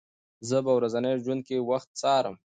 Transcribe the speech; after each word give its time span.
زه 0.47 0.57
په 0.65 0.71
ورځني 0.77 1.11
ژوند 1.23 1.41
کې 1.47 1.65
وخت 1.69 1.89
څارم. 2.01 2.35